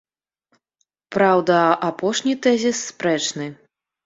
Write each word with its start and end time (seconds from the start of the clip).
Праўда, 1.15 1.59
апошні 1.89 2.33
тэзіс 2.47 2.77
спрэчны. 2.89 3.45